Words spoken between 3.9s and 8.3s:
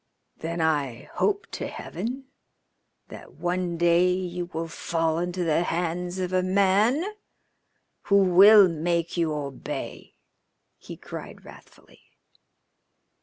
you will fall into the hands of a man who